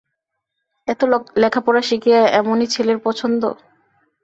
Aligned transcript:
এত 0.87 1.01
লেখাপড়া 1.41 1.81
শিখিয়া 1.81 2.21
এমনি 2.39 2.65
ছেলের 2.73 2.97
পছন্দ! 3.05 3.41